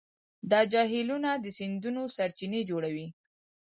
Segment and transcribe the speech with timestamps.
[0.51, 3.07] دا جهیلونه د سیندونو سرچینې جوړوي.